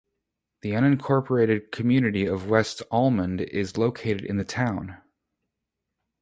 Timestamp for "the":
0.63-0.71, 4.37-4.43